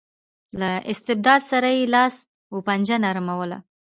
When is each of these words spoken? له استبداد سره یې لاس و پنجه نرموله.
له 0.59 0.69
استبداد 0.91 1.41
سره 1.51 1.69
یې 1.77 1.83
لاس 1.95 2.15
و 2.53 2.57
پنجه 2.67 2.97
نرموله. 3.03 3.57